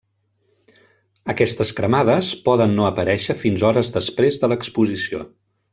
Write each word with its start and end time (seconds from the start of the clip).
Aquestes 1.33 1.73
cremades 1.81 2.31
poden 2.49 2.75
no 2.79 2.89
aparèixer 2.89 3.39
fins 3.45 3.67
hores 3.69 3.95
després 4.01 4.45
de 4.45 4.51
l'exposició. 4.55 5.27